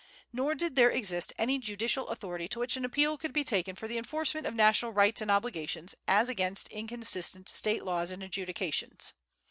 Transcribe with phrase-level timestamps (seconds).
[0.33, 3.87] Nor did there exist any judicial authority to which an appeal could be taken for
[3.87, 9.13] the enforcement of national rights and obligations as against inconsistent State laws and adjudications.